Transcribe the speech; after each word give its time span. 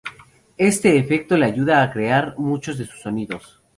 Este 0.57 0.97
efecto 0.97 1.37
le 1.37 1.45
ayuda 1.45 1.83
a 1.83 1.91
crear 1.91 2.33
muchos 2.39 2.79
de 2.79 2.87
sus 2.87 3.01
sonidos. 3.01 3.61